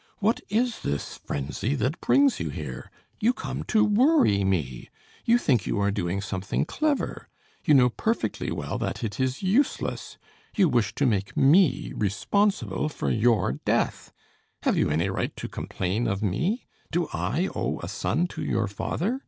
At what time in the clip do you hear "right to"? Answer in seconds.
15.11-15.47